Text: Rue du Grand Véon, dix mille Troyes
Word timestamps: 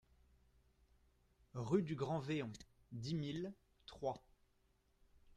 Rue 1.53 1.83
du 1.83 1.93
Grand 1.95 2.17
Véon, 2.17 2.51
dix 2.91 3.13
mille 3.13 3.53
Troyes 3.85 4.19